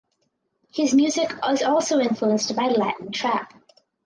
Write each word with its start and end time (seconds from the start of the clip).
His 0.73 0.95
music 0.95 1.31
is 1.49 1.61
also 1.61 1.99
influenced 1.99 2.55
by 2.55 2.69
Latin 2.69 3.11
trap. 3.11 3.53